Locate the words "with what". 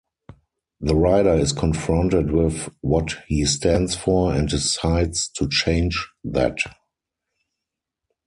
2.31-3.17